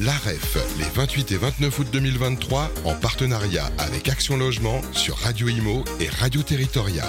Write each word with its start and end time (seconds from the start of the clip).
l'AREF, 0.00 0.56
les 0.78 0.84
28 0.84 1.32
et 1.32 1.36
29 1.36 1.78
août 1.80 1.86
2023, 1.92 2.70
en 2.84 2.94
partenariat 2.94 3.66
avec 3.78 4.08
Action 4.08 4.36
Logement 4.36 4.80
sur 4.92 5.16
Radio 5.16 5.48
Imo 5.48 5.84
et 5.98 6.08
Radio 6.08 6.42
Territoria. 6.42 7.02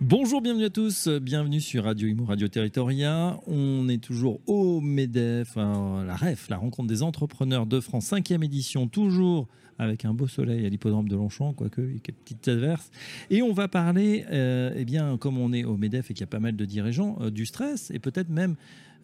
Bonjour, 0.00 0.42
bienvenue 0.42 0.64
à 0.64 0.70
tous, 0.70 1.08
bienvenue 1.08 1.60
sur 1.60 1.84
Radio 1.84 2.08
Imo, 2.08 2.24
Radio 2.24 2.48
Territoria. 2.48 3.38
On 3.46 3.88
est 3.88 4.02
toujours 4.02 4.40
au 4.46 4.80
MEDEF, 4.80 5.54
la 5.56 6.16
REF, 6.16 6.48
la 6.48 6.56
rencontre 6.56 6.88
des 6.88 7.02
entrepreneurs 7.04 7.66
de 7.66 7.78
France, 7.78 8.06
cinquième 8.06 8.42
édition, 8.42 8.88
toujours 8.88 9.46
avec 9.78 10.04
un 10.04 10.14
beau 10.14 10.26
soleil 10.26 10.64
à 10.66 10.68
l'hippodrome 10.68 11.08
de 11.08 11.16
Longchamp, 11.16 11.52
quoique, 11.52 11.80
il 11.80 11.94
y 11.94 11.96
a 11.96 12.00
quelques 12.00 12.18
petites 12.18 12.48
averses. 12.48 12.90
Et 13.30 13.42
on 13.42 13.52
va 13.52 13.68
parler, 13.68 14.24
euh, 14.30 14.72
eh 14.76 14.84
bien, 14.84 15.16
comme 15.18 15.38
on 15.38 15.52
est 15.52 15.64
au 15.64 15.76
MEDEF 15.76 16.10
et 16.10 16.14
qu'il 16.14 16.20
y 16.22 16.24
a 16.24 16.28
pas 16.28 16.40
mal 16.40 16.56
de 16.56 16.64
dirigeants, 16.64 17.18
euh, 17.20 17.30
du 17.30 17.46
stress 17.46 17.90
et 17.90 17.98
peut-être 17.98 18.28
même 18.30 18.56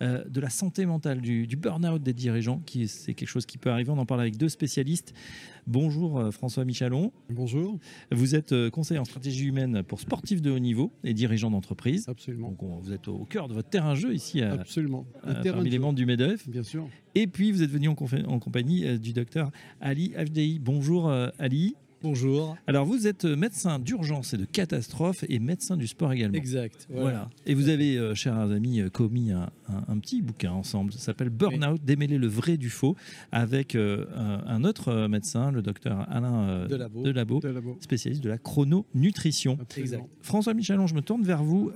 euh, 0.03 0.25
de 0.25 0.41
la 0.41 0.49
santé 0.49 0.87
mentale, 0.87 1.21
du, 1.21 1.47
du 1.47 1.57
burn-out 1.57 2.03
des 2.03 2.15
dirigeants, 2.15 2.63
qui 2.65 2.89
c'est 2.89 3.13
quelque 3.13 3.29
chose 3.29 3.45
qui 3.45 3.59
peut 3.59 3.71
arriver. 3.71 3.91
On 3.91 3.99
en 3.99 4.07
parle 4.07 4.23
avec 4.23 4.39
deux 4.39 4.49
spécialistes. 4.49 5.13
Bonjour 5.67 6.33
François 6.33 6.65
Michalon. 6.65 7.13
Bonjour. 7.29 7.79
Vous 8.11 8.35
êtes 8.35 8.71
conseiller 8.71 8.99
en 8.99 9.05
stratégie 9.05 9.45
humaine 9.45 9.83
pour 9.83 10.01
sportifs 10.01 10.41
de 10.41 10.51
haut 10.51 10.59
niveau 10.59 10.91
et 11.05 11.13
dirigeants 11.13 11.51
d'entreprise. 11.51 12.09
Absolument. 12.09 12.49
Donc 12.49 12.63
on- 12.63 12.79
vous 12.79 12.95
êtes 12.95 13.09
au 13.09 13.27
cœur 13.27 13.47
de 13.47 13.53
votre 13.53 13.69
terrain-jeu 13.69 14.15
ici 14.15 14.41
à, 14.41 14.55
Absolument. 14.55 15.07
Un 15.23 15.35
terrain 15.35 15.57
parmi 15.57 15.69
les 15.69 15.77
jeu, 15.77 15.83
membres 15.83 15.99
du 15.99 16.07
MEDEF. 16.07 16.49
Bien 16.49 16.63
sûr. 16.63 16.89
Et 17.15 17.27
puis 17.27 17.53
vous 17.53 17.63
êtes 17.63 17.71
venu 17.71 17.89
en, 17.89 17.95
compagnie 17.95 18.99
du 18.99 19.13
docteur 19.13 19.51
Ali 19.83 20.15
HDI. 20.17 20.60
Bonjour 20.65 21.09
euh, 21.09 21.29
Ali. 21.39 21.75
Bonjour. 22.03 22.57
Alors 22.67 22.85
vous 22.87 23.07
êtes 23.07 23.25
euh, 23.27 23.35
médecin 23.37 23.79
d'urgence 23.79 24.33
et 24.35 24.37
de 24.39 24.45
catastrophe 24.45 25.25
et 25.29 25.39
médecin 25.39 25.77
du 25.79 25.87
sport 25.87 26.13
également. 26.13 26.37
Exact. 26.37 26.87
Voilà. 26.91 27.31
Et 27.47 27.55
vous 27.55 27.69
avez, 27.71 27.97
euh, 27.97 28.15
chers 28.15 28.37
amis, 28.39 28.83
commis 28.93 29.33
un, 29.33 29.51
un- 29.69 29.85
un 29.89 29.99
petit 29.99 30.21
bouquin 30.23 30.53
ensemble. 30.53 30.93
Ça 30.93 30.99
s'appelle 30.99 31.31
Burnout, 31.31 31.83
démêler 31.83 32.19
le 32.19 32.27
vrai 32.27 32.59
du 32.59 32.69
faux, 32.71 32.95
avec 33.33 33.75
euh, 33.75 34.05
un, 34.47 34.65
autre 34.65 35.09
médecin, 35.09 35.51
le 35.51 35.63
docteur 35.63 36.07
Alain 36.11 36.49
euh, 36.49 36.67
Delabo. 36.69 37.03
Delabo, 37.03 37.41
De 37.41 37.49
labo. 37.49 37.77
spécialiste 37.81 38.23
de 38.23 38.29
la 38.29 38.39
chrononutrition. 38.39 39.59
François 40.21 40.53
Michalon, 40.53 40.87
je 40.87 40.95
me 40.95 41.01
tourne 41.03 41.23
vers 41.23 41.43
vous. 41.43 41.71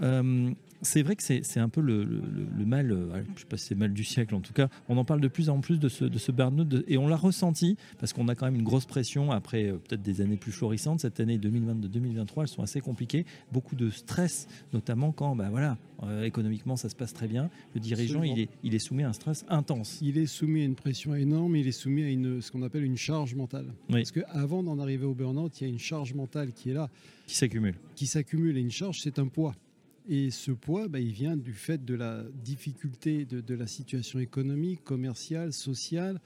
C'est 0.85 1.03
vrai 1.03 1.17
que 1.17 1.23
c'est 1.23 1.59
un 1.61 1.69
peu 1.69 1.81
le, 1.81 2.05
le- 2.05 2.23
le 2.57 2.65
mal, 2.67 2.93
euh, 2.93 3.23
je 3.35 3.41
sais 3.41 3.47
pas 3.47 3.57
si 3.57 3.67
c'est 3.67 3.75
mal 3.75 3.93
du 3.93 4.05
siècle 4.05 4.35
en 4.35 4.41
tout 4.41 4.53
cas. 4.53 4.69
On 4.89 4.97
en 4.97 5.05
parle 5.05 5.21
de 5.21 5.29
plus 5.29 5.49
en 5.49 5.61
plus 5.61 5.79
de 5.81 5.89
ce, 5.89 6.05
de 6.05 6.19
ce 6.19 6.31
burn-out 6.31 6.69
de- 6.69 6.85
et 6.87 6.99
on 6.99 7.09
l'a 7.09 7.17
ressenti 7.17 7.77
parce 7.99 8.13
qu'on 8.13 8.29
a 8.29 8.35
quand 8.35 8.45
même 8.47 8.55
une 8.55 8.63
grosse 8.65 8.85
pression 8.85 9.33
après 9.33 9.65
euh, 9.71 9.73
peut-être 9.79 10.03
des 10.03 10.21
années 10.21 10.37
plus 10.37 10.53
florissantes. 10.53 11.01
Cette 11.01 11.19
année 11.21 11.39
2022-2023, 11.39 12.43
elles 12.43 12.49
sont 12.49 12.63
assez 12.63 12.81
compliquées. 12.81 13.25
Beaucoup 13.53 13.75
de 13.77 13.91
stress, 13.91 14.47
notamment 14.73 15.11
quand 15.13 15.35
bah, 15.35 15.49
voilà, 15.51 15.77
euh, 16.05 16.25
économiquement 16.25 16.77
ça 16.77 16.89
se 16.89 16.95
passe 16.97 17.13
très 17.13 17.29
bien. 17.29 17.51
Le 17.75 17.81
dirigeant, 17.81 18.23
il 18.23 18.39
est, 18.41 18.49
il 18.63 18.75
est 18.75 18.79
soumis 18.79 19.03
à 19.05 19.09
un 19.09 19.13
stress 19.13 19.45
intense. 19.49 19.99
Il 20.03 20.19
est 20.19 20.27
soumis 20.27 20.61
à 20.61 20.65
une 20.65 20.75
pression 20.75 21.15
énorme, 21.15 21.57
il 21.57 21.67
est 21.67 21.73
soumis 21.73 22.03
à 22.05 22.09
une, 22.11 22.41
ce 22.43 22.51
qu'on 22.53 22.63
appelle 22.63 22.85
une 22.85 22.97
charge 22.99 23.35
mentale. 23.35 23.67
Oui. 23.89 24.03
Parce 24.03 24.13
qu'avant 24.13 24.63
d'en 24.63 24.79
arriver 24.79 25.07
au 25.07 25.15
burn-out, 25.15 25.61
il 25.61 25.65
y 25.65 25.67
a 25.67 25.71
une 25.73 25.79
charge 25.79 26.15
mentale 26.15 26.53
qui 26.53 26.71
est 26.71 26.75
là, 26.75 26.91
qui 27.27 27.35
s'accumule. 27.35 27.75
qui 27.97 28.07
s'accumule. 28.07 28.57
Et 28.59 28.61
une 28.61 28.71
charge, 28.71 29.01
c'est 29.01 29.19
un 29.19 29.29
poids. 29.29 29.55
Et 30.09 30.31
ce 30.31 30.51
poids, 30.53 30.89
bah, 30.89 31.01
il 31.01 31.13
vient 31.13 31.37
du 31.37 31.53
fait 31.55 31.85
de 31.85 31.95
la 31.95 32.25
difficulté 32.45 33.25
de, 33.25 33.41
de 33.41 33.55
la 33.55 33.67
situation 33.67 34.19
économique, 34.19 34.85
commerciale, 34.85 35.53
sociale. 35.53 36.21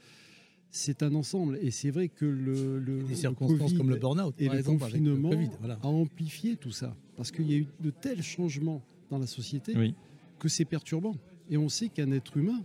C'est 0.71 1.01
un 1.01 1.15
ensemble. 1.15 1.57
Et 1.61 1.71
c'est 1.71 1.89
vrai 1.89 2.09
que 2.09 2.25
le, 2.25 2.77
le- 2.79 3.01
Des 3.03 3.09
le 3.09 3.15
circonstances 3.15 3.59
Covid 3.71 3.77
comme 3.77 3.89
le 3.89 3.95
burn-out, 3.95 4.35
et 4.37 4.45
par 4.47 4.53
le 4.55 4.59
exemple, 4.59 4.83
avec 4.83 4.95
le 4.95 4.99
confinement 5.11 5.29
Covid, 5.29 5.49
voilà. 5.59 5.79
a 5.81 5.87
amplifié 5.87 6.57
tout 6.57 6.71
ça. 6.71 6.95
Parce 7.15 7.31
qu'il 7.31 7.49
y 7.49 7.55
a 7.55 7.57
eu 7.57 7.67
de 7.79 7.89
tels 7.89 8.21
changements 8.21 8.81
dans 9.09 9.17
la 9.17 9.27
société 9.27 9.73
Oui. 9.77 9.95
que 10.39 10.49
c'est 10.49 10.65
perturbant. 10.65 11.15
Et 11.49 11.57
on 11.57 11.69
sait 11.69 11.89
qu'un 11.89 12.11
être 12.11 12.37
humain 12.37 12.61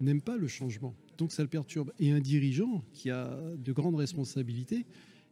n'aime 0.00 0.20
pas 0.22 0.36
le 0.36 0.48
changement. 0.48 0.94
Donc 1.18 1.30
ça 1.30 1.42
le 1.42 1.48
perturbe. 1.48 1.92
Et 2.00 2.10
un 2.10 2.20
dirigeant 2.20 2.82
qui 2.92 3.10
a 3.10 3.38
de 3.64 3.72
grandes 3.72 3.94
responsabilités, 3.94 4.84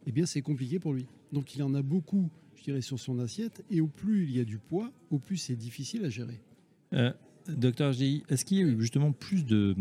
eh 0.07 0.11
bien 0.11 0.25
c'est 0.25 0.41
compliqué 0.41 0.79
pour 0.79 0.93
lui. 0.93 1.05
Donc 1.31 1.55
il 1.55 1.63
en 1.63 1.73
a 1.73 1.81
beaucoup, 1.81 2.29
je 2.55 2.63
dirais, 2.63 2.81
sur 2.81 2.99
son 2.99 3.19
assiette. 3.19 3.63
Et 3.69 3.81
au 3.81 3.87
plus 3.87 4.23
il 4.23 4.35
y 4.35 4.39
a 4.39 4.45
du 4.45 4.57
poids, 4.57 4.91
au 5.11 5.19
plus 5.19 5.37
c'est 5.37 5.55
difficile 5.55 6.05
à 6.05 6.09
gérer. 6.09 6.41
Euh, 6.93 7.11
docteur 7.47 7.93
HDI, 7.93 8.23
est-ce 8.29 8.45
qu'il 8.45 8.57
y 8.57 8.61
a 8.61 8.65
eu 8.65 8.79
justement 8.79 9.11
plus 9.11 9.45
de, 9.45 9.75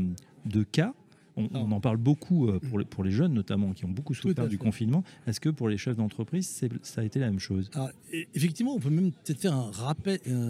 de 0.46 0.62
cas 0.62 0.94
on, 1.36 1.72
en 1.72 1.80
parle 1.80 1.96
beaucoup 1.96 2.48
euh, 2.48 2.58
pour 2.58 2.78
les, 2.78 2.84
pour 2.84 3.04
les 3.04 3.10
jeunes 3.10 3.32
notamment 3.32 3.72
qui 3.72 3.84
ont 3.84 3.90
beaucoup 3.90 4.14
souffert 4.14 4.48
du 4.48 4.58
confinement. 4.58 5.02
Est-ce 5.26 5.40
que 5.40 5.48
pour 5.48 5.68
les 5.68 5.78
chefs 5.78 5.96
d'entreprise, 5.96 6.62
ça 6.82 7.00
a 7.00 7.04
été 7.04 7.18
la 7.18 7.26
même 7.30 7.38
chose? 7.38 7.70
Alors, 7.74 7.90
effectivement, 8.34 8.74
on 8.74 8.80
peut 8.80 8.90
même 8.90 9.12
peut-être 9.12 9.40
faire 9.40 9.54
un, 9.54 9.70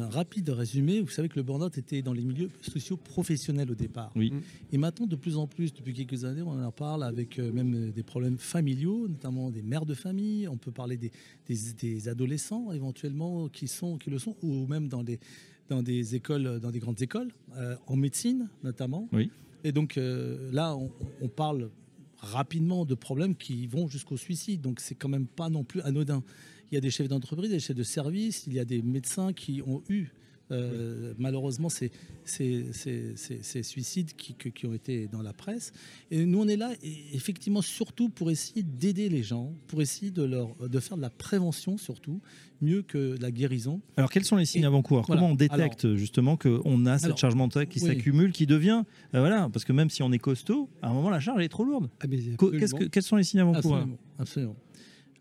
rapide 0.09 0.49
résumé. 0.51 1.01
Vous 1.01 1.09
savez 1.09 1.29
que 1.29 1.37
le 1.37 1.43
burn-out 1.43 1.77
était 1.79 2.03
dans 2.03 2.13
les 2.13 2.23
milieux 2.23 2.51
socio-professionnels 2.61 3.71
au 3.71 3.75
départ. 3.75 4.13
Oui. 4.17 4.33
Et 4.73 4.79
maintenant, 4.79 5.07
de 5.07 5.17
plus 5.17 5.37
en 5.37 5.47
plus, 5.47 5.73
depuis 5.73 5.93
quelques 5.95 6.25
années, 6.25 6.43
on 6.43 6.63
en 6.63 6.73
parle 6.73 7.05
avec 7.05 7.39
euh, 7.39 7.53
même 7.53 7.75
euh, 7.75 7.93
des 7.93 8.03
problèmes 8.03 8.39
familiaux, 8.39 9.09
notamment 9.09 9.51
des 9.51 9.63
mères 9.63 9.87
de 9.87 9.95
famille. 9.95 10.49
On 10.49 10.57
peut 10.57 10.73
parler 10.73 10.97
des, 10.97 11.11
des- 11.49 11.73
des 11.81 12.09
adolescents 12.09 12.73
éventuellement 12.73 13.49
qui, 13.49 13.69
sont, 13.69 13.99
qui 13.99 14.11
le 14.11 14.19
sont, 14.19 14.37
ou 14.43 14.67
même 14.67 14.89
dans 14.89 15.03
des, 15.03 15.19
dans 15.69 15.83
des 15.83 16.15
écoles, 16.15 16.61
dans 16.61 16.71
des 16.71 16.79
grandes 16.79 17.01
écoles, 17.03 17.33
euh, 17.57 17.77
en 17.87 17.97
médecine 17.97 18.49
notamment. 18.63 19.09
Oui. 19.13 19.31
Et 19.65 19.73
donc 19.73 19.97
euh, 19.97 20.51
là, 20.53 20.77
on, 20.77 20.91
on 21.21 21.29
parle 21.29 21.71
rapidement 22.19 22.85
de 22.85 22.95
problèmes 22.95 23.35
qui 23.35 23.67
vont 23.67 23.89
jusqu'au 23.89 24.17
suicide. 24.17 24.61
Donc 24.61 24.81
c'est 24.81 24.95
quand 24.95 25.09
même 25.09 25.27
pas 25.27 25.49
non 25.49 25.65
plus 25.65 25.81
anodin. 25.83 26.23
Il 26.71 26.75
y 26.75 26.79
a 26.79 26.81
des 26.81 26.91
chefs 26.91 27.09
d'entreprise, 27.09 27.51
des 27.51 27.61
chefs 27.61 27.77
de 27.77 27.83
service, 27.83 28.47
il 28.47 28.55
y 28.55 28.59
a 28.59 28.65
des 28.65 28.81
médecins 28.81 29.33
qui 29.33 29.63
ont 29.67 29.83
eu 29.89 30.09
euh, 30.53 31.15
malheureusement 31.19 31.69
ces, 31.69 31.91
ces, 32.25 32.67
ces- 32.73 33.17
ces- 33.17 33.43
ces 33.43 33.63
suicides 33.63 34.13
qui, 34.15 34.67
ont 34.67 34.75
été 34.75 35.09
dans 35.09 35.23
la 35.23 35.33
presse. 35.33 35.73
Et 36.11 36.25
nous, 36.25 36.41
on 36.41 36.47
est 36.49 36.57
là 36.57 36.71
effectivement 37.13 37.63
surtout 37.63 38.09
pour 38.09 38.31
essayer 38.31 38.63
d'aider 38.63 39.09
les 39.09 39.23
gens, 39.23 39.53
pour 39.67 39.83
essayer 39.83 40.11
de, 40.11 40.23
leur, 40.23 40.55
de 40.57 40.79
faire 40.81 40.97
de 40.97 41.03
la 41.03 41.11
prévention 41.11 41.77
surtout, 41.79 42.21
mieux 42.61 42.83
que 42.83 43.17
de 43.17 43.23
la 43.23 43.31
guérison. 43.33 43.81
Alors 43.97 44.11
quels 44.11 44.25
sont 44.25 44.37
les 44.37 44.45
signes 44.45 44.65
avant-coureurs 44.65 45.05
voilà. 45.07 45.21
Comment 45.21 45.33
on 45.33 45.37
détecte 45.37 45.95
justement 45.97 46.37
qu'on 46.37 46.87
a 46.87 46.99
cette 46.99 47.07
Alors, 47.07 47.19
charge 47.19 47.35
mentale 47.35 47.67
qui 47.67 47.81
oui. 47.81 47.87
s'accumule, 47.89 48.31
qui 48.33 48.47
devient 48.47 48.85
euh, 49.15 49.21
voilà, 49.21 49.49
parce 49.53 49.65
que 49.65 49.73
même 49.73 49.91
si 49.91 50.03
on 50.03 50.13
est 50.13 50.19
costaud, 50.19 50.69
à 50.83 50.89
un 50.91 50.93
moment 50.93 51.11
la 51.11 51.19
charge 51.21 51.43
est 51.43 51.49
trop 51.49 51.65
lourde. 51.65 51.89
Ah, 52.01 52.07
que- 52.07 52.85
quels 52.87 53.03
sont 53.03 53.17
les 53.17 53.25
signes 53.25 53.41
avant-coureurs 53.41 53.79
Absolument. 53.81 53.99
absolument. 54.19 54.57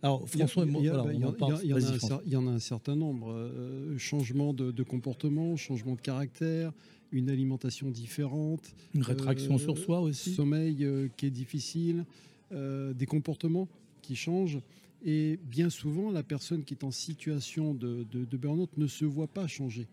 Alors 0.03 0.25
Il 0.33 0.39
y 0.39 0.41
a- 0.41 0.47
François, 0.47 0.63
et 0.65 0.69
moi, 0.71 0.81
il 0.81 0.85
y 0.85 0.89
a- 0.89 0.93
voilà, 0.97 1.13
il 1.13 1.19
y 1.19 1.23
on 1.23 1.27
en- 1.27 1.29
en 1.29 1.33
parle. 1.33 1.59
il 1.63 1.69
y 1.69 1.73
en 1.73 1.75
a 1.75 1.79
un 1.79 1.81
François. 1.97 2.17
cer- 2.17 2.21
il 2.25 2.31
y 2.31 2.35
en 2.35 2.47
a 2.47 2.51
un 2.51 2.59
certain 2.59 2.95
nombre. 2.95 3.31
euh, 3.31 3.97
changement 3.97 4.53
de, 4.53 4.71
de 4.71 4.83
comportement, 4.83 5.55
changement 5.57 5.95
de 5.95 6.01
caractère, 6.01 6.71
une 7.11 7.29
alimentation 7.29 7.89
différente, 7.91 8.73
Une 8.95 9.03
rétraction 9.03 9.55
euh, 9.55 9.59
sur 9.59 9.77
soi 9.77 10.01
aussi. 10.01 10.33
sommeil 10.33 10.83
euh, 10.85 11.07
qui 11.17 11.25
est 11.27 11.31
difficile, 11.31 12.05
euh, 12.51 12.93
des 12.93 13.05
comportements 13.05 13.67
qui 14.01 14.15
changent. 14.15 14.59
Et 15.03 15.39
bien 15.49 15.69
souvent, 15.69 16.11
la 16.11 16.23
personne 16.23 16.63
qui 16.63 16.73
est 16.75 16.83
en 16.83 16.91
situation 16.91 17.73
de, 17.73 18.05
de, 18.11 18.23
de 18.25 18.37
burn-out 18.37 18.69
ne 18.77 18.87
se 18.87 19.03
voit 19.05 19.27
pas 19.27 19.47
changer. 19.47 19.87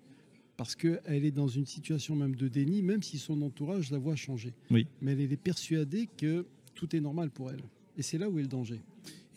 Parce 0.56 0.74
qu'elle 0.74 1.24
est 1.24 1.30
dans 1.30 1.48
une 1.48 1.66
situation 1.66 2.14
même 2.16 2.34
de 2.34 2.48
déni, 2.48 2.82
même 2.82 3.02
si 3.02 3.18
son 3.18 3.40
entourage 3.42 3.90
la 3.90 3.98
voit 3.98 4.16
changer. 4.16 4.52
Oui. 4.70 4.86
Mais 5.00 5.12
elle 5.12 5.32
est 5.32 5.36
persuadée 5.36 6.08
que 6.16 6.44
tout 6.74 6.94
est 6.96 7.00
normal 7.00 7.30
pour 7.30 7.50
elle. 7.50 7.62
Et 7.96 8.02
c'est 8.02 8.18
là 8.18 8.28
où 8.28 8.38
est 8.38 8.42
le 8.42 8.48
danger. 8.48 8.80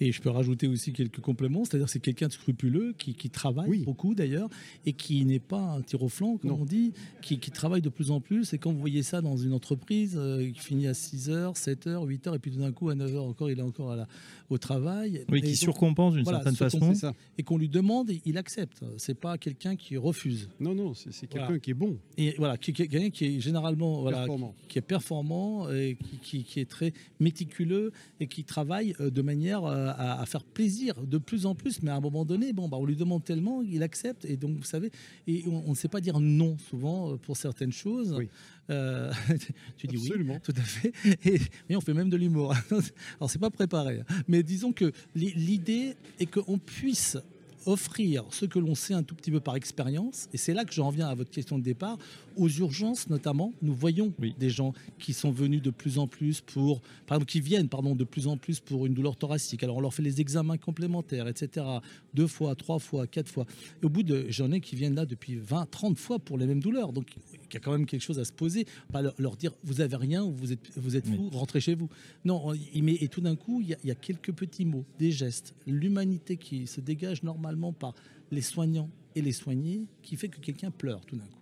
Et 0.02 0.12
je 0.12 0.20
peux 0.22 0.30
rajouter 0.32 0.68
aussi 0.68 0.94
quelques 0.94 1.20
compléments, 1.22 1.64
c'est-à-dire 1.64 1.88
c'est 1.88 2.00
quelqu'un 2.00 2.28
de 2.28 2.34
scrupuleux 2.34 2.94
qui, 2.98 3.14
qui 3.14 3.30
travaille 3.30 3.70
Oui. 3.70 3.84
beaucoup 3.84 4.16
d'ailleurs 4.16 4.50
et 4.86 4.94
qui 4.94 5.24
n'est 5.26 5.40
pas 5.40 5.62
un 5.62 5.82
tir 5.82 6.02
au 6.02 6.10
flanc, 6.10 6.38
comme 6.38 6.50
Non. 6.52 6.58
on 6.62 6.66
dit, 6.66 6.92
qui, 7.22 7.38
qui 7.40 7.52
travaille 7.52 7.82
de 7.84 7.90
plus 7.90 8.10
en 8.12 8.20
plus. 8.20 8.54
Et 8.54 8.58
quand 8.58 8.72
vous 8.74 8.80
voyez 8.80 9.04
ça 9.04 9.22
dans 9.22 9.38
une 9.38 9.54
entreprise 9.54 10.16
euh, 10.18 10.50
qui 10.52 10.60
finit 10.60 10.88
à 10.88 10.94
6h, 10.94 11.56
7h, 11.56 12.06
8h, 12.08 12.36
et 12.36 12.40
puis 12.40 12.52
tout 12.52 12.60
d'un 12.60 12.72
coup 12.72 12.90
à 12.90 12.96
9h 12.96 13.20
encore, 13.20 13.52
il 13.52 13.60
est 13.60 13.62
encore 13.64 13.92
à 13.92 13.96
la- 13.96 14.08
au 14.50 14.58
travail. 14.58 15.24
Oui, 15.30 15.38
Et 15.38 15.42
qui 15.44 15.48
donc- 15.50 15.56
surcompense 15.58 16.14
d'une 16.16 16.24
voilà, 16.24 16.40
certaine 16.40 16.56
façon. 16.56 16.94
Ça. 16.96 17.14
Et 17.38 17.44
qu'on 17.44 17.58
lui 17.58 17.70
demande, 17.70 18.10
et 18.10 18.22
il 18.26 18.38
accepte. 18.38 18.82
C'est 18.98 19.14
pas 19.18 19.38
quelqu'un 19.38 19.76
qui 19.76 19.96
refuse. 19.98 20.50
Non, 20.60 20.74
non, 20.76 20.94
c'est 20.94 21.12
quelqu'un 21.28 21.46
Voilà. 21.46 21.60
qui 21.60 21.72
est 21.72 21.76
bon, 21.76 21.98
Et 22.18 22.34
voilà, 22.38 22.58
quelqu'un 22.58 23.10
qui 23.12 23.26
est 23.26 23.40
généralement 23.40 24.02
voilà, 24.02 24.18
performant. 24.20 24.56
qui 24.68 24.80
est 24.80 24.82
performant 24.82 25.70
et 25.72 25.96
qui, 25.96 26.18
qui- 26.18 26.44
qui 26.44 26.60
est 26.60 26.66
très 26.70 26.92
méticuleux 27.20 27.92
et 28.20 28.28
qui 28.28 28.44
travaille 28.44 28.96
euh, 29.00 29.10
de 29.10 29.22
manière 29.22 29.64
euh, 29.66 29.91
à, 29.92 30.22
à 30.22 30.26
faire 30.26 30.44
plaisir 30.44 30.96
de 31.06 31.18
plus 31.18 31.46
en 31.46 31.56
plus. 31.56 31.82
Mais 31.82 31.92
à 31.92 31.96
un 31.96 32.00
moment 32.02 32.26
donné, 32.26 32.54
bon, 32.54 32.68
bah, 32.70 32.78
on 32.80 32.86
lui 32.86 32.96
demande 32.96 33.24
tellement, 33.24 33.62
il 33.62 33.84
accepte. 33.84 34.26
Et 34.26 34.38
donc, 34.38 34.58
vous 34.58 34.64
savez, 34.64 34.92
et 35.28 35.44
on 35.48 35.70
ne 35.70 35.76
sait 35.76 35.88
pas 35.88 36.02
dire 36.02 36.20
non 36.20 36.58
souvent 36.70 37.12
euh, 37.14 37.16
pour 37.18 37.38
certaines 37.38 37.72
choses. 37.72 38.14
Oui. 38.18 38.30
Euh, 38.70 39.12
tu 39.78 39.88
dis 39.88 39.98
oui, 39.98 40.08
Absolument. 40.08 40.40
tout 40.42 40.54
à 40.56 40.62
fait. 40.62 40.94
Et, 41.26 41.40
et 41.70 41.76
on 41.76 41.82
fait 41.82 41.94
même 41.94 42.10
de 42.10 42.18
l'humour. 42.18 42.54
Alors, 43.20 43.30
c'est 43.30 43.40
pas 43.40 43.50
préparé. 43.50 44.00
hein. 44.02 44.16
Mais 44.28 44.44
disons 44.44 44.72
que 44.72 44.92
l'i- 45.16 45.34
l'idée 45.34 45.96
est 46.20 46.26
qu'on 46.28 46.58
puisse 46.58 47.18
offrir 47.66 48.26
ce 48.32 48.46
que 48.46 48.60
l'on 48.60 48.76
sait 48.76 48.94
un 48.94 49.04
tout 49.04 49.16
petit 49.16 49.32
peu 49.32 49.40
par 49.40 49.56
expérience, 49.56 50.28
et 50.34 50.38
c'est 50.38 50.54
là 50.54 50.66
que 50.66 50.74
j'en 50.74 50.88
reviens 50.88 51.08
à 51.08 51.16
votre 51.16 51.32
question 51.32 51.58
de 51.58 51.64
départ, 51.64 51.98
aux 52.38 52.50
urgences 52.50 53.10
notamment, 53.10 53.54
nous 53.62 53.74
voyons 53.74 54.14
Oui. 54.20 54.34
des 54.40 54.50
gens 54.50 54.74
qui 55.00 55.14
sont 55.14 55.32
venus 55.32 55.62
de 55.62 55.70
plus 55.70 55.98
en 55.98 56.08
plus 56.08 56.42
pour, 56.42 56.82
par 57.08 57.18
exemple, 57.18 57.32
qui 57.32 57.42
viennent, 57.42 57.70
pardon, 57.70 57.96
de 57.96 58.04
plus 58.04 58.28
en 58.28 58.38
plus 58.38 58.60
pour 58.60 58.86
une 58.86 58.94
douleur 58.94 59.16
thoracique. 59.16 59.64
Alors 59.64 59.78
on 59.78 59.82
leur 59.82 59.94
fait 59.94 60.04
les 60.04 60.22
examens 60.22 60.58
complémentaires, 60.58 61.28
etc. 61.28 61.66
Deux 62.14 62.28
fois, 62.28 62.56
trois 62.56 62.80
fois, 62.80 63.08
quatre 63.08 63.30
fois. 63.30 63.46
Et 63.82 63.86
au 63.86 63.90
bout 63.90 64.04
de, 64.04 64.26
j'en 64.30 64.52
ai 64.52 64.62
qui 64.62 64.76
viennent 64.76 64.96
là 64.96 65.06
depuis 65.06 65.36
20, 65.36 65.70
30 65.70 65.98
fois 65.98 66.20
pour 66.20 66.38
les 66.38 66.46
mêmes 66.46 66.62
douleurs. 66.62 66.94
Donc 66.94 67.08
qu'il 67.52 67.60
y 67.60 67.62
a 67.62 67.66
quand 67.66 67.72
même 67.74 67.86
quelque 67.86 68.02
chose 68.02 68.20
à 68.20 68.26
se 68.26 68.32
poser. 68.32 68.66
Pas 68.92 69.02
leur, 69.02 69.14
leur 69.20 69.38
dire 69.38 69.52
vous 69.64 69.82
avez 69.82 69.96
rien, 69.96 70.24
vous 70.24 70.54
êtes, 70.54 70.72
vous 70.78 70.96
êtes 70.96 71.08
fou, 71.08 71.30
rentrez 71.30 71.62
chez 71.62 71.76
vous. 71.76 71.90
Non, 72.26 72.54
il 72.74 72.84
met, 72.84 72.98
et 73.02 73.08
tout 73.08 73.22
d'un 73.22 73.36
coup, 73.36 73.62
il 73.62 73.70
y, 73.70 73.74
a, 73.74 73.78
il 73.84 73.88
y 73.88 73.92
a 73.92 73.96
quelques 73.96 74.32
petits 74.32 74.66
mots, 74.66 74.86
des 74.98 75.12
gestes, 75.12 75.54
l'humanité 75.68 76.38
qui 76.38 76.68
se 76.68 76.82
dégage 76.82 77.24
normalement 77.24 77.74
par 77.74 77.94
les 78.32 78.42
soignants 78.42 78.90
et 79.16 79.22
les 79.22 79.34
soignés, 79.34 79.86
qui 80.02 80.16
fait 80.16 80.30
que 80.30 80.40
quelqu'un 80.40 80.72
pleure 80.72 81.06
tout 81.06 81.18
d'un 81.18 81.26
coup. 81.26 81.42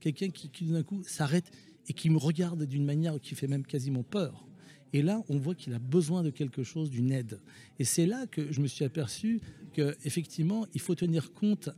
Quelqu'un 0.00 0.30
qui, 0.30 0.48
qui 0.48 0.64
tout 0.64 0.72
d'un 0.72 0.84
coup 0.84 1.02
s'arrête 1.04 1.50
et 1.88 1.92
qui 1.92 2.10
me 2.10 2.18
regarde 2.18 2.64
d'une 2.64 2.84
manière 2.84 3.20
qui 3.20 3.34
fait 3.34 3.48
même 3.48 3.64
quasiment 3.64 4.04
peur. 4.04 4.46
Et 4.92 5.02
là, 5.02 5.22
on 5.28 5.38
voit 5.38 5.54
qu'il 5.54 5.74
a 5.74 5.78
besoin 5.78 6.22
de 6.22 6.30
quelque 6.30 6.62
chose, 6.62 6.90
d'une 6.90 7.12
aide. 7.12 7.40
Et 7.78 7.84
c'est 7.84 8.06
là 8.06 8.26
que 8.26 8.52
je 8.52 8.60
me 8.60 8.66
suis 8.66 8.84
aperçu 8.84 9.40
qu'effectivement, 9.72 10.66
il 10.74 10.80
faut 10.80 10.94
tenir 10.94 11.32
compte 11.32 11.70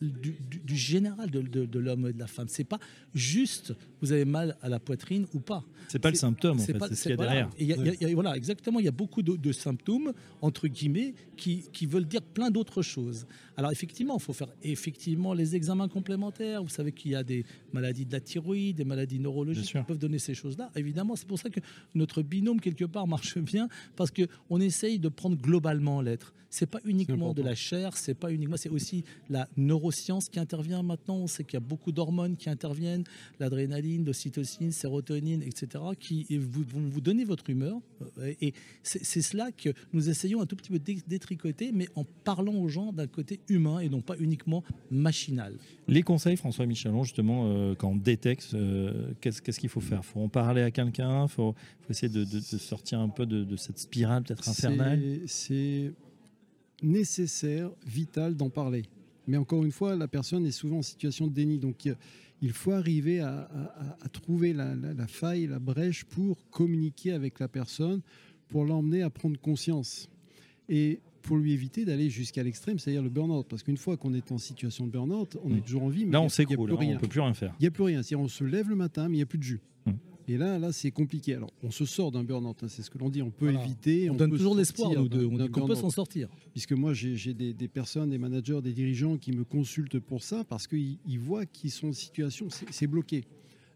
du, 0.00 0.36
du- 0.50 0.60
du 0.60 0.76
général 0.76 1.30
de, 1.30 1.40
de- 1.42 1.66
de 1.66 1.78
l'homme 1.78 2.06
et 2.08 2.12
de 2.12 2.18
la 2.18 2.26
femme. 2.26 2.46
C'est 2.48 2.64
pas 2.64 2.78
juste 3.14 3.74
vous 4.00 4.12
avez 4.12 4.24
mal 4.24 4.56
à 4.62 4.68
la 4.70 4.80
poitrine 4.80 5.26
ou 5.34 5.40
pas. 5.40 5.62
C'est 5.88 5.98
pas 5.98 6.10
le 6.10 6.16
symptôme, 6.16 6.58
C'est 6.58 6.72
fait, 6.72 6.78
pas- 6.78 6.88
c'est 6.88 6.94
ce 6.94 7.02
qu'il 7.02 7.10
y 7.10 7.12
a 7.12 7.16
voilà. 7.16 7.30
derrière. 7.32 7.50
Et 7.58 7.62
il 7.64 7.68
y 7.68 7.72
a- 7.72 7.76
il 7.76 7.84
y 7.86 7.88
a- 7.90 7.94
il 8.00 8.08
y 8.08 8.10
a- 8.10 8.14
voilà, 8.14 8.36
exactement. 8.36 8.78
Il 8.78 8.84
y 8.84 8.88
a 8.88 8.92
beaucoup 8.92 9.22
de, 9.22 9.36
de 9.36 9.52
symptômes, 9.52 10.12
entre 10.40 10.68
guillemets, 10.68 11.14
qui, 11.36 11.64
qui 11.72 11.86
veulent 11.86 12.06
dire 12.06 12.22
plein 12.22 12.50
d'autres 12.50 12.80
choses. 12.82 13.26
Alors, 13.56 13.72
effectivement, 13.72 14.16
il 14.16 14.22
faut 14.22 14.32
faire 14.32 14.48
effectivement 14.62 15.34
les 15.34 15.54
examens 15.54 15.88
complémentaires. 15.88 16.62
Vous 16.62 16.68
savez 16.70 16.92
qu'il 16.92 17.10
y 17.10 17.14
a 17.14 17.22
des 17.22 17.44
maladies 17.72 18.06
de 18.06 18.12
la 18.12 18.20
thyroïde, 18.20 18.76
des 18.76 18.84
maladies 18.84 19.18
neurologiques 19.20 19.64
qui 19.80 19.86
peuvent 19.86 19.98
donner 19.98 20.18
ces 20.18 20.32
choses-là. 20.34 20.70
Évidemment, 20.76 21.14
c'est 21.16 21.26
pour 21.28 21.38
ça 21.38 21.50
que 21.50 21.60
notre 21.94 22.22
binôme, 22.22 22.60
quelque 22.60 22.84
part, 22.86 23.06
marche 23.06 23.36
bien, 23.52 23.68
parce 23.96 24.10
qu'on 24.10 24.60
essaye 24.60 24.98
de 24.98 25.08
prendre 25.10 25.36
globalement 25.36 26.00
l'être. 26.00 26.32
C'est 26.52 26.66
pas 26.66 26.80
uniquement 26.84 27.32
de 27.32 27.42
la 27.42 27.54
chair, 27.54 27.96
c'est 27.96 28.14
pas 28.14 28.32
uniquement, 28.32 28.56
c'est 28.56 28.70
aussi 28.70 29.04
la 29.28 29.48
neuroscience 29.90 30.28
qui 30.28 30.38
intervient 30.38 30.82
maintenant. 30.82 31.16
On 31.16 31.26
sait 31.26 31.44
qu'il 31.44 31.54
y 31.54 31.56
a 31.56 31.60
beaucoup 31.66 31.92
d'hormones 31.92 32.36
qui 32.36 32.48
interviennent, 32.48 33.04
l'adrénaline, 33.38 34.04
l'ocytocine, 34.04 34.70
sérotonine, 34.72 35.42
etc., 35.42 35.66
qui 35.98 36.26
vous- 36.38 36.64
vont 36.64 36.88
vous 36.88 37.00
donner 37.00 37.24
votre 37.24 37.50
humeur. 37.50 37.78
Et 38.40 38.52
c'est 38.82 39.22
cela 39.22 39.50
que 39.52 39.70
nous 39.92 40.08
essayons 40.08 40.40
un 40.40 40.46
tout 40.46 40.56
petit 40.56 40.70
peu 40.70 40.78
dé- 40.78 41.02
détricoter, 41.06 41.72
mais 41.72 41.88
en 41.96 42.04
parlant 42.24 42.54
aux 42.54 42.68
gens 42.68 42.92
d'un 42.92 43.06
côté 43.06 43.40
humain 43.48 43.80
et 43.80 43.88
non 43.88 44.00
pas 44.00 44.16
uniquement 44.18 44.62
machinal. 44.90 45.54
Les 45.88 46.02
conseils, 46.02 46.36
François 46.36 46.66
Michelon, 46.66 47.02
justement, 47.04 47.44
euh, 47.46 47.74
quand 47.74 47.88
on 47.90 47.96
détecte, 47.96 48.50
euh, 48.54 49.12
qu'est-ce 49.20 49.42
qu'il 49.60 49.68
faut 49.68 49.80
faire? 49.80 50.04
Faut 50.04 50.20
en 50.20 50.28
parler 50.28 50.62
à 50.62 50.70
quelqu'un? 50.70 51.26
Faut, 51.26 51.54
faut 51.80 51.90
essayer 51.90 52.12
de, 52.12 52.24
de- 52.24 52.36
de 52.38 52.58
sortir 52.58 53.00
un 53.00 53.08
peu 53.08 53.26
de, 53.26 53.42
de 53.44 53.56
cette 53.56 53.78
spirale 53.78 54.22
peut-être 54.22 54.48
infernale? 54.48 55.00
C'est- 55.26 55.50
C'est 55.50 55.92
nécessaire, 56.82 57.70
vital 57.86 58.36
d'en 58.36 58.48
parler. 58.50 58.84
Mais 59.26 59.36
encore 59.36 59.64
une 59.64 59.72
fois, 59.72 59.94
la 59.96 60.08
personne 60.08 60.46
est 60.46 60.50
souvent 60.50 60.78
en 60.78 60.82
situation 60.82 61.26
de 61.26 61.32
déni. 61.32 61.58
Donc 61.58 61.86
euh, 61.86 61.94
il 62.42 62.52
faut 62.52 62.72
arriver 62.72 63.20
à, 63.20 63.40
à- 63.42 63.96
à 64.00 64.08
trouver 64.08 64.52
la, 64.52 64.74
la- 64.74 64.94
la 64.94 65.06
faille, 65.06 65.46
la 65.46 65.58
brèche 65.58 66.04
pour 66.04 66.48
communiquer 66.50 67.12
avec 67.12 67.38
la 67.38 67.48
personne, 67.48 68.00
pour 68.48 68.64
l'emmener 68.64 69.02
à 69.02 69.10
prendre 69.10 69.38
conscience. 69.38 70.08
Et 70.68 71.00
pour 71.22 71.36
lui 71.36 71.52
éviter 71.52 71.84
d'aller 71.84 72.08
jusqu'à 72.08 72.42
l'extrême, 72.42 72.78
c'est-à-dire 72.78 73.02
le 73.02 73.10
burn-out. 73.10 73.46
Parce 73.48 73.62
qu'une 73.62 73.76
fois 73.76 73.96
qu'on 73.98 74.14
est 74.14 74.32
en 74.32 74.38
situation 74.38 74.86
de 74.86 74.90
burn-out, 74.90 75.36
on 75.44 75.54
est 75.54 75.60
toujours 75.60 75.82
en 75.82 75.88
vie. 75.88 76.06
mais 76.06 76.12
Là, 76.12 76.22
on 76.22 76.28
s'écroule, 76.30 76.68
plus 76.70 76.76
hein, 76.76 76.80
rien. 76.80 76.96
on 76.96 77.00
peut 77.00 77.08
plus 77.08 77.20
rien 77.20 77.34
faire. 77.34 77.54
Il 77.60 77.62
n'y 77.64 77.68
a 77.68 77.70
plus 77.70 77.82
rien. 77.84 78.02
C'est-à-dire 78.02 78.24
on 78.24 78.28
se 78.28 78.42
lève 78.44 78.68
le 78.70 78.76
matin, 78.76 79.08
mais 79.08 79.16
il 79.16 79.18
n'y 79.18 79.22
a 79.22 79.26
plus 79.26 79.38
de 79.38 79.42
jus. 79.44 79.60
Mm. 79.84 79.90
Et 80.30 80.36
là, 80.38 80.60
là, 80.60 80.70
c'est 80.70 80.92
compliqué. 80.92 81.34
Alors, 81.34 81.50
on 81.64 81.72
se 81.72 81.84
sort 81.84 82.12
d'un 82.12 82.22
burn-out, 82.22 82.62
hein, 82.62 82.68
c'est 82.68 82.82
ce 82.82 82.90
que 82.90 82.98
l'on 82.98 83.08
dit. 83.10 83.20
On 83.20 83.32
peut 83.32 83.50
Voilà. 83.50 83.64
éviter. 83.64 84.08
On, 84.10 84.14
donne 84.14 84.30
peut 84.30 84.36
toujours 84.36 84.54
l'espoir, 84.54 84.92
nous 84.92 85.08
deux. 85.08 85.24
On 85.26 85.36
d'un 85.36 85.46
dit 85.46 85.50
qu'on 85.50 85.66
peut 85.66 85.74
s'en 85.74 85.90
sortir. 85.90 86.28
puisque 86.52 86.70
moi 86.72 86.92
j'ai 86.94 87.34
des, 87.34 87.52
des 87.52 87.66
personnes, 87.68 88.10
des 88.10 88.18
managers, 88.18 88.60
des 88.62 88.72
dirigeants 88.72 89.16
qui 89.16 89.32
me 89.32 89.42
consultent 89.42 89.98
pour 89.98 90.22
ça 90.22 90.44
parce 90.44 90.68
qu'ils 90.68 90.98
ils 91.04 91.18
voient 91.18 91.46
qu'ils 91.46 91.72
sont 91.72 91.88
en 91.88 91.92
situation, 91.92 92.48
c'est 92.48 92.66
c'est 92.70 92.86
bloqué. 92.86 93.24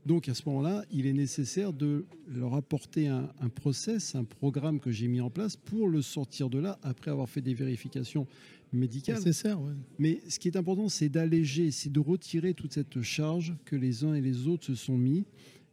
Donc 0.06 0.28
à 0.28 0.34
ce 0.34 0.42
moment-là, 0.46 0.84
il 0.92 1.06
est 1.06 1.12
nécessaire 1.12 1.72
de 1.72 2.04
leur 2.28 2.54
apporter 2.54 3.08
un, 3.08 3.32
un 3.40 3.48
process, 3.48 4.14
un 4.14 4.24
programme 4.24 4.78
que 4.78 4.92
j'ai 4.92 5.08
mis 5.08 5.20
en 5.20 5.30
place 5.30 5.56
pour 5.56 5.88
le 5.88 6.02
sortir 6.02 6.50
de 6.50 6.58
là 6.58 6.78
après 6.82 7.10
avoir 7.10 7.28
fait 7.28 7.40
des 7.40 7.54
vérifications 7.54 8.26
médicales. 8.72 9.16
Nécessaire, 9.16 9.60
ouais. 9.60 9.72
Mais 9.98 10.20
ce 10.28 10.38
qui 10.38 10.48
est 10.48 10.56
important, 10.56 10.88
c'est 10.88 11.08
d'alléger, 11.08 11.70
c'est 11.70 11.90
de 11.90 12.00
retirer 12.00 12.54
toute 12.54 12.72
cette 12.74 13.00
charge 13.02 13.54
que 13.64 13.76
les 13.76 14.04
uns 14.04 14.14
et 14.14 14.20
les 14.20 14.46
autres 14.46 14.66
se 14.66 14.74
sont 14.74 14.98
mis. 14.98 15.24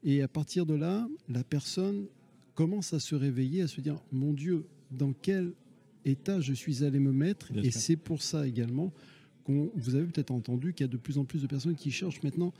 Et 0.03 0.21
à 0.21 0.27
partir 0.27 0.65
de 0.65 0.73
là, 0.73 1.07
la 1.29 1.43
personne 1.43 2.05
commence 2.55 2.93
à 2.93 2.99
se 2.99 3.15
réveiller, 3.15 3.61
à 3.61 3.67
se 3.67 3.81
dire, 3.81 4.01
mon 4.11 4.33
Dieu, 4.33 4.65
dans 4.91 5.13
quel 5.13 5.53
état 6.05 6.41
je 6.41 6.53
suis 6.53 6.83
allé 6.83 6.99
me 6.99 7.11
mettre 7.11 7.51
Bien 7.53 7.63
Et 7.63 7.71
c'est 7.71 7.95
pour 7.95 8.21
ça 8.21 8.47
également 8.47 8.91
qu'on, 9.43 9.71
vous 9.75 9.95
avez 9.95 10.05
peut-être 10.05 10.31
entendu 10.31 10.73
qu'il 10.73 10.83
y 10.85 10.89
a 10.89 10.91
de 10.91 10.97
plus 10.97 11.17
en 11.17 11.25
plus 11.25 11.41
de 11.41 11.47
personnes 11.47 11.75
qui 11.75 11.91
cherchent 11.91 12.21
maintenant 12.23 12.53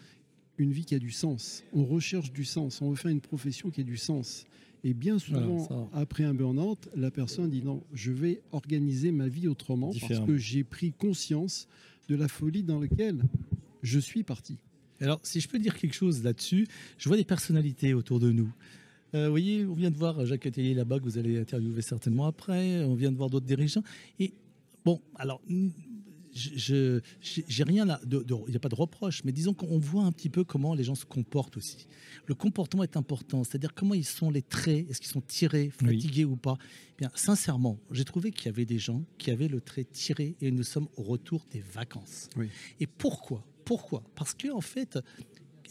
une 0.58 0.72
vie 0.72 0.86
qui 0.86 0.96
a 0.96 1.00
du 1.00 1.12
sens. 1.12 1.64
On 1.74 1.86
recherche 1.86 2.32
du 2.32 2.46
sens, 2.46 2.82
on 2.82 2.90
veut 2.92 2.96
faire 2.96 3.12
une 3.12 3.22
profession 3.22 3.70
qui 3.70 3.82
a 3.82 3.84
du 3.84 3.98
sens. 3.98 4.46
Et 4.84 4.94
bien 4.94 5.20
souvent, 5.20 5.58
Voilà, 5.58 5.88
après 5.94 6.24
un 6.24 6.34
burn-out, 6.34 6.90
la 6.96 7.12
personne 7.12 7.50
dit 7.50 7.62
non, 7.64 7.84
je 7.94 8.12
vais 8.12 8.42
organiser 8.52 9.12
ma 9.12 9.28
vie 9.28 9.48
autrement 9.48 9.94
parce 10.00 10.20
que 10.26 10.38
j'ai 10.38 10.64
pris 10.64 10.92
conscience 10.92 11.68
de 12.08 12.16
la 12.16 12.28
folie 12.28 12.64
dans 12.64 12.80
laquelle 12.80 13.22
je 13.84 14.00
suis 14.00 14.24
parti. 14.24 14.58
Alors, 15.02 15.20
si 15.24 15.40
je 15.42 15.48
peux 15.50 15.60
dire 15.60 15.76
quelque 15.76 15.94
chose 15.96 16.24
là-dessus, 16.24 16.68
je 16.98 17.10
vois 17.10 17.18
des 17.18 17.26
personnalités 17.26 17.94
autour 17.94 18.20
de 18.20 18.32
nous. 18.32 18.52
Euh, 19.14 19.26
vous 19.26 19.32
voyez, 19.32 19.66
on 19.66 19.74
vient 19.74 19.92
de 19.92 19.98
voir 19.98 20.26
Jacques 20.26 20.46
Atelier 20.46 20.74
là-bas, 20.74 21.00
que 21.00 21.04
vous 21.04 21.18
allez 21.18 21.40
interviewer 21.40 21.82
certainement 21.82 22.28
après. 22.28 22.84
On 22.86 22.96
vient 22.96 23.12
de 23.12 23.18
voir 23.18 23.30
d'autres 23.30 23.46
dirigeants. 23.46 23.84
Et 24.20 24.34
bon, 24.86 25.02
alors, 25.16 25.42
je 26.34 27.02
j'ai 27.22 27.64
rien 27.64 27.84
là, 27.84 28.00
il 28.10 28.24
n'y 28.50 28.56
a 28.56 28.60
pas 28.60 28.70
de 28.70 28.76
reproche, 28.76 29.24
mais 29.26 29.32
disons 29.34 29.54
qu'on 29.54 29.80
voit 29.80 30.04
un 30.04 30.12
petit 30.14 30.30
peu 30.30 30.44
comment 30.46 30.74
les 30.74 30.84
gens 30.84 30.96
se 30.96 31.04
comportent 31.06 31.58
aussi. 31.58 31.88
Le 32.26 32.36
comportement 32.36 32.84
est 32.84 32.96
important, 32.96 33.44
c'est-à-dire 33.44 33.74
comment 33.74 33.96
ils 33.96 34.06
sont 34.06 34.30
les 34.32 34.42
traits, 34.42 34.90
est-ce 34.90 35.02
qu'ils 35.02 35.10
sont 35.12 35.22
tirés, 35.22 35.72
Oui. 35.82 35.96
fatigués 35.96 36.24
ou 36.26 36.38
pas. 36.38 36.58
Eh 36.62 36.96
Bien, 37.00 37.12
sincèrement, 37.16 37.80
j'ai 37.92 38.06
trouvé 38.06 38.32
qu'il 38.32 38.46
y 38.46 38.50
avait 38.50 38.66
des 38.66 38.80
gens 38.80 39.04
qui 39.18 39.32
avaient 39.32 39.50
le 39.50 39.60
trait 39.60 39.84
tiré 39.84 40.36
et 40.40 40.52
nous 40.52 40.64
sommes 40.64 40.88
au 40.96 41.04
retour 41.04 41.46
des 41.52 41.60
vacances. 41.74 42.30
Oui. 42.38 42.48
Et 42.80 42.88
pourquoi 42.88 43.44
Pourquoi? 43.66 44.04
Parce 44.16 44.34
que 44.34 44.52
en 44.52 44.62
fait, 44.62 45.00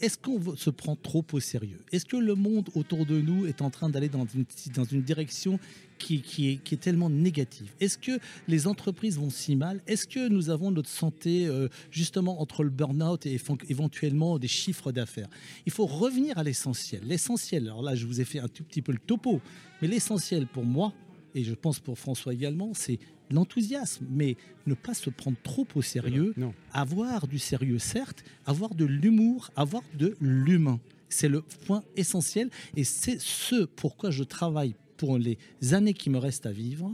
est-ce 0.01 0.17
qu'on 0.17 0.55
se 0.55 0.71
prend 0.71 0.95
trop 0.95 1.23
au 1.31 1.39
sérieux? 1.39 1.79
Est-ce 1.91 2.05
que 2.05 2.17
le 2.17 2.33
monde 2.33 2.69
autour 2.73 3.05
de 3.05 3.21
nous 3.21 3.45
est 3.45 3.61
en 3.61 3.69
train 3.69 3.87
d'aller 3.87 4.09
dans 4.09 4.25
une, 4.25 5.01
direction 5.03 5.59
qui, 5.99 6.49
est, 6.49 6.79
tellement 6.79 7.11
négative? 7.11 7.71
Est-ce 7.79 7.99
que 7.99 8.19
les 8.47 8.65
entreprises 8.65 9.19
vont 9.19 9.29
si 9.29 9.55
mal? 9.55 9.79
Est-ce 9.85 10.07
que 10.07 10.27
nous 10.27 10.49
avons 10.49 10.71
notre 10.71 10.89
santé 10.89 11.45
euh, 11.45 11.67
justement 11.91 12.41
entre 12.41 12.63
le 12.63 12.71
burn-out 12.71 13.27
et 13.27 13.39
éventuellement 13.69 14.39
des 14.39 14.47
chiffres 14.47 14.91
d'affaires? 14.91 15.29
Il 15.67 15.71
faut 15.71 15.85
revenir 15.85 16.35
à 16.39 16.43
l'essentiel. 16.43 17.03
L'essentiel, 17.05 17.65
alors 17.65 17.83
là 17.83 17.93
je 17.93 18.07
vous 18.07 18.19
ai 18.19 18.25
fait 18.25 18.39
un 18.39 18.47
tout 18.47 18.63
petit 18.63 18.81
peu 18.81 18.93
le 18.93 18.99
topo, 18.99 19.39
mais 19.83 19.87
l'essentiel 19.87 20.47
pour 20.47 20.65
moi, 20.65 20.93
et 21.35 21.43
je 21.43 21.53
pense 21.53 21.79
pour 21.79 21.97
François 21.97 22.33
également, 22.33 22.73
c'est 22.73 22.99
l'enthousiasme, 23.29 24.05
mais 24.09 24.35
ne 24.67 24.73
pas 24.73 24.93
se 24.93 25.09
prendre 25.09 25.37
trop 25.43 25.67
au 25.75 25.81
sérieux, 25.81 26.33
Non. 26.37 26.53
avoir 26.73 27.27
du 27.27 27.39
sérieux 27.39 27.79
certes, 27.79 28.23
avoir 28.45 28.75
de 28.75 28.85
l'humour, 28.85 29.49
avoir 29.55 29.83
de 29.97 30.15
l'humain. 30.19 30.79
C'est 31.09 31.29
le 31.29 31.41
point 31.41 31.83
essentiel 31.95 32.49
et 32.75 32.83
c'est 32.83 33.19
ce 33.19 33.65
pourquoi 33.65 34.11
je 34.11 34.23
travaille 34.23 34.75
pour 34.97 35.17
les 35.17 35.37
années 35.71 35.93
qui 35.93 36.09
me 36.09 36.17
restent 36.17 36.45
à 36.45 36.51
vivre, 36.51 36.91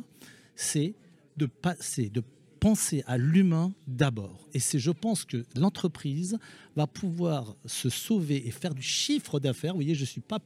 c'est 0.55 0.93
de 1.37 1.45
passer, 1.45 2.09
de 2.09 2.23
penser 2.59 3.03
à 3.05 3.17
l'humain 3.17 3.73
d'abord. 3.85 4.47
Et 4.53 4.59
c'est, 4.59 4.79
je 4.79 4.89
pense 4.91 5.25
que 5.25 5.45
l'entreprise 5.55 6.39
va 6.75 6.87
pouvoir 6.87 7.55
se 7.65 7.89
sauver 7.89 8.47
et 8.47 8.51
faire 8.51 8.73
du 8.73 8.81
chiffre 8.81 9.39
d'affaires. 9.39 9.73
Vous 9.73 9.79
voyez, 9.79 9.93
je 9.93 10.05
suis 10.05 10.21
pas, 10.21 10.39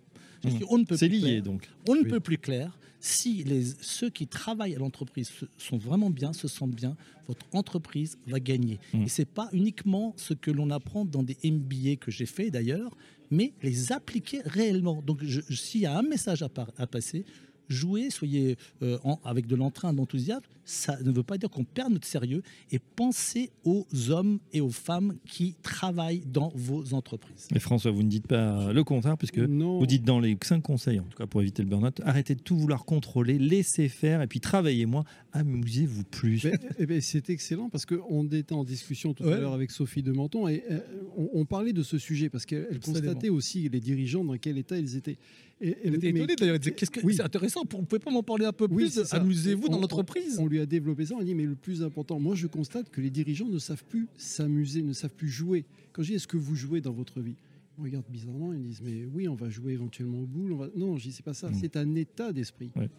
suis 0.49 0.65
on 0.69 0.77
ne 0.77 0.83
peut 0.85 0.97
C'est 0.97 1.07
plus 1.09 1.17
lié, 1.17 1.21
clair. 1.23 1.43
donc. 1.43 1.69
On 1.87 1.95
ne 1.95 2.01
Oui. 2.01 2.09
peut 2.09 2.19
plus 2.19 2.37
clair. 2.37 2.77
Si 3.03 3.43
les, 3.43 3.63
ceux 3.81 4.09
qui 4.11 4.27
travaillent 4.27 4.75
à 4.75 4.79
l'entreprise 4.79 5.29
se- 5.29 5.45
sont 5.57 5.77
vraiment 5.77 6.09
bien, 6.11 6.33
se 6.33 6.47
sentent 6.47 6.75
bien, 6.75 6.95
votre 7.27 7.45
entreprise 7.51 8.17
va 8.27 8.39
gagner. 8.39 8.79
Mm. 8.93 9.03
Et 9.03 9.07
c'est 9.07 9.25
pas 9.25 9.49
uniquement 9.53 10.13
ce 10.17 10.33
que 10.35 10.51
l'on 10.51 10.69
apprend 10.69 11.03
dans 11.05 11.23
des 11.23 11.35
MBA 11.43 11.95
que 11.99 12.11
j'ai 12.11 12.27
fait 12.27 12.51
d'ailleurs, 12.51 12.95
mais 13.31 13.53
les 13.63 13.91
appliquer 13.91 14.41
réellement. 14.45 15.01
Donc, 15.01 15.23
s'il 15.49 15.81
y 15.81 15.85
a 15.87 15.97
un 15.97 16.03
message 16.03 16.43
à, 16.43 16.49
par- 16.49 16.71
à 16.77 16.85
passer, 16.85 17.25
jouez, 17.69 18.09
soyez 18.09 18.57
euh, 18.81 18.97
en- 19.03 19.19
avec 19.23 19.47
de 19.47 19.55
l'entrain, 19.55 19.93
d'enthousiasme. 19.93 20.43
Ça 20.63 20.97
ne 21.03 21.11
veut 21.11 21.23
pas 21.23 21.37
dire 21.37 21.49
qu'on 21.49 21.63
perd 21.63 21.91
notre 21.91 22.07
sérieux. 22.07 22.43
Et 22.71 22.79
pensez 22.79 23.49
aux 23.63 23.85
hommes 24.09 24.39
et 24.53 24.61
aux 24.61 24.69
femmes 24.69 25.15
qui 25.25 25.55
travaillent 25.63 26.23
dans 26.25 26.51
vos 26.55 26.93
entreprises. 26.93 27.47
Mais 27.51 27.59
François, 27.59 27.91
vous 27.91 28.03
ne 28.03 28.09
dites 28.09 28.27
pas 28.27 28.71
le 28.71 28.83
contraire, 28.83 29.17
puisque 29.17 29.39
non. 29.39 29.79
vous 29.79 29.87
dites 29.87 30.03
dans 30.03 30.19
les 30.19 30.37
cinq 30.43 30.61
conseils, 30.61 30.99
en 30.99 31.03
tout 31.03 31.17
cas 31.17 31.25
pour 31.27 31.41
éviter 31.41 31.63
le 31.63 31.69
burn-out, 31.69 31.99
arrêtez 32.05 32.35
de 32.35 32.41
tout 32.41 32.55
vouloir 32.57 32.85
contrôler, 32.85 33.37
laissez 33.39 33.89
faire, 33.89 34.21
et 34.21 34.27
puis 34.27 34.39
travaillez 34.39 34.85
moins, 34.85 35.03
amusez-vous 35.33 36.03
plus. 36.03 36.45
Eh 36.77 36.85
ben, 36.85 37.01
c'est 37.01 37.29
excellent 37.29 37.69
parce 37.69 37.85
qu'on 37.85 38.27
était 38.29 38.53
en 38.53 38.63
discussion 38.63 39.13
tout 39.13 39.23
Ouais. 39.23 39.33
à 39.33 39.39
l'heure 39.39 39.53
avec 39.53 39.71
Sophie 39.71 40.03
de 40.03 40.11
Menton 40.11 40.47
et 40.47 40.63
euh, 40.69 40.79
on, 41.17 41.29
on 41.33 41.45
parlait 41.45 41.73
de 41.73 41.83
ce 41.83 41.97
sujet 41.97 42.29
parce 42.29 42.45
qu'elle 42.45 42.79
constatait 42.83 43.29
aussi 43.29 43.67
les 43.69 43.79
dirigeants 43.79 44.23
dans 44.23 44.37
quel 44.37 44.57
état 44.57 44.77
ils 44.77 44.95
étaient. 44.95 45.17
Et, 45.61 45.87
étonné 45.87 46.35
d'ailleurs. 46.35 46.55
elle 46.55 46.59
disait, 46.59 46.71
Qu'est-ce 46.75 46.89
que 46.91 46.99
Oui. 47.03 47.15
c'est 47.15 47.21
intéressant 47.21 47.61
Vous 47.69 47.83
pouvez 47.83 47.99
pas 47.99 48.09
m'en 48.11 48.23
parler 48.23 48.45
un 48.45 48.51
peu 48.53 48.67
Oui, 48.69 48.89
plus. 48.89 49.13
Amusez-vous 49.13 49.69
dans 49.69 49.77
On- 49.77 49.81
l'entreprise. 49.81 50.39
On 50.39 50.47
lui 50.47 50.59
a 50.59 50.65
développé 50.65 51.05
ça, 51.05 51.15
on 51.15 51.19
a 51.19 51.23
dit 51.23 51.35
mais 51.35 51.45
le 51.45 51.55
plus 51.55 51.83
important, 51.83 52.19
moi 52.19 52.35
je 52.35 52.47
constate 52.47 52.89
que 52.89 52.99
les 53.01 53.09
dirigeants 53.11 53.47
ne 53.47 53.59
savent 53.59 53.83
plus 53.85 54.07
s'amuser, 54.17 54.81
ne 54.81 54.93
savent 54.93 55.13
plus 55.13 55.29
jouer. 55.29 55.65
Quand 55.93 56.01
je 56.03 56.09
dis 56.09 56.13
est-ce 56.15 56.27
que 56.27 56.37
vous 56.37 56.55
jouez 56.55 56.81
dans 56.81 56.91
votre 56.93 57.21
vie? 57.21 57.35
Me 57.77 57.83
regardent 57.83 58.09
bizarrement, 58.09 58.53
ils 58.53 58.59
me 58.59 58.65
disent 58.65 58.81
mais 58.83 59.05
oui, 59.13 59.27
on 59.27 59.35
va 59.35 59.49
jouer 59.49 59.73
éventuellement 59.73 60.19
au 60.21 60.25
boule. 60.25 60.53
on 60.53 60.57
va- 60.57 60.69
Non, 60.75 60.97
je 60.97 61.03
dis 61.03 61.11
c'est 61.11 61.23
pas 61.25 61.33
ça, 61.33 61.49
Mm. 61.49 61.53
c'est 61.61 61.77
un 61.77 61.95
état 61.95 62.33
d'esprit. 62.33 62.71
Ouais. 62.75 62.89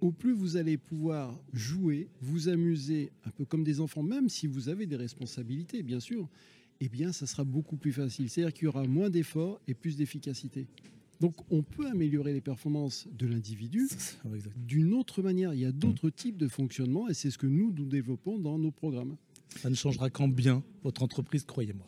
Au 0.00 0.10
plus 0.10 0.32
vous 0.32 0.56
allez 0.56 0.76
pouvoir 0.76 1.38
jouer, 1.52 2.08
vous 2.20 2.48
amuser 2.48 3.10
un 3.24 3.30
peu 3.30 3.44
comme 3.44 3.64
des 3.64 3.80
enfants, 3.80 4.02
même 4.02 4.28
si 4.28 4.46
vous 4.46 4.68
avez 4.68 4.86
des 4.86 4.96
responsabilités, 4.96 5.82
bien 5.82 6.00
sûr, 6.00 6.28
eh 6.80 6.88
bien, 6.90 7.12
ça 7.12 7.26
sera 7.26 7.44
beaucoup 7.44 7.76
plus 7.76 7.92
facile. 7.92 8.28
C'est-à-dire 8.28 8.52
qu'il 8.52 8.64
y 8.64 8.68
aura 8.68 8.86
moins 8.86 9.08
d'efforts 9.08 9.58
et 9.66 9.72
plus 9.74 9.96
d'efficacité. 9.96 10.66
Donc, 11.20 11.34
on 11.50 11.62
peut 11.62 11.86
améliorer 11.86 12.32
les 12.32 12.40
performances 12.40 13.08
de 13.12 13.26
l'individu 13.26 13.88
d'une 14.56 14.92
autre 14.94 15.22
manière. 15.22 15.54
Il 15.54 15.60
y 15.60 15.64
a 15.64 15.72
d'autres 15.72 16.10
types 16.10 16.36
de 16.36 16.48
fonctionnement 16.48 17.08
et 17.08 17.14
c'est 17.14 17.30
ce 17.30 17.38
que 17.38 17.46
nous, 17.46 17.72
nous 17.72 17.86
développons 17.86 18.38
dans 18.38 18.58
nos 18.58 18.70
programmes. 18.70 19.16
Ça 19.56 19.70
ne 19.70 19.74
changera 19.74 20.10
qu'en 20.10 20.28
bien 20.28 20.62
votre 20.82 21.02
entreprise, 21.02 21.44
croyez-moi. 21.44 21.86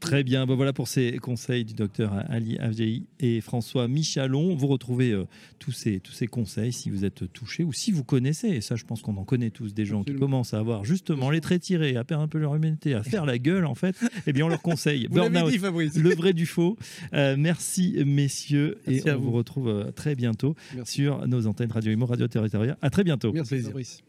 Très 0.00 0.22
bien, 0.22 0.44
Ben 0.44 0.54
voilà 0.54 0.74
pour 0.74 0.86
ces 0.86 1.16
conseils 1.16 1.64
du 1.64 1.72
docteur 1.72 2.12
Ali 2.28 2.58
Avdei 2.58 3.04
et 3.20 3.40
François 3.40 3.88
Michalon. 3.88 4.54
Vous 4.54 4.66
retrouvez 4.66 5.12
euh, 5.12 5.24
tous, 5.58 5.72
ces, 5.72 5.98
tous 6.00 6.12
ces 6.12 6.26
conseils 6.26 6.74
si 6.74 6.90
vous 6.90 7.06
êtes 7.06 7.32
touché 7.32 7.64
ou 7.64 7.72
si 7.72 7.90
vous 7.90 8.04
connaissez, 8.04 8.48
et 8.48 8.60
ça 8.60 8.76
je 8.76 8.84
pense 8.84 9.00
qu'on 9.00 9.16
en 9.16 9.24
connaît 9.24 9.48
tous, 9.48 9.72
des 9.72 9.86
gens 9.86 10.04
qui 10.04 10.14
commencent 10.14 10.52
à 10.52 10.58
avoir 10.58 10.84
justement 10.84 11.30
les 11.30 11.40
traits 11.40 11.62
tirés, 11.62 11.96
à 11.96 12.04
perdre 12.04 12.24
un 12.24 12.28
peu 12.28 12.38
leur 12.38 12.54
humanité, 12.54 12.92
à 12.92 13.02
faire 13.02 13.24
la 13.24 13.38
gueule 13.38 13.64
en 13.64 13.74
fait, 13.74 13.96
eh 14.26 14.32
bien 14.34 14.44
on 14.44 14.48
leur 14.48 14.60
conseille. 14.60 15.06
Vous 15.10 15.20
dit, 15.50 15.58
Fabrice. 15.58 15.96
le 15.96 16.14
vrai 16.14 16.34
du 16.34 16.44
faux. 16.46 16.76
Euh, 17.14 17.36
merci 17.38 17.96
messieurs 18.04 18.76
Merci 18.86 19.08
et 19.08 19.12
on 19.12 19.18
vous. 19.18 19.24
vous. 19.24 19.32
retrouve 19.32 19.68
euh, 19.68 19.90
très 19.90 20.14
bientôt 20.14 20.54
Merci. 20.74 20.94
sur 20.96 21.26
nos 21.26 21.46
antennes 21.46 21.72
Radio 21.72 21.92
Imo, 21.92 22.04
Radio 22.06 22.28
Territoria. 22.28 22.76
À 22.82 22.90
très 22.90 23.04
bientôt. 23.04 23.32
Merci. 23.32 23.62
Fabrice. 23.62 24.02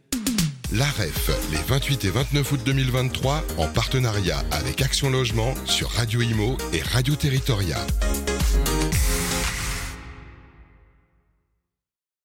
L'AREF, 0.71 1.29
les 1.51 1.61
28 1.67 2.05
et 2.05 2.09
29 2.09 2.51
août 2.51 2.59
2023, 2.65 3.43
en 3.57 3.67
partenariat 3.67 4.43
avec 4.51 4.81
Action 4.81 5.09
Logement 5.09 5.53
sur 5.65 5.89
Radio 5.91 6.21
Imo 6.21 6.57
et 6.73 6.81
Radio 6.81 7.15
Territoria. 7.15 7.77